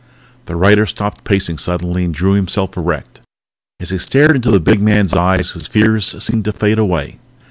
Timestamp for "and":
2.03-2.11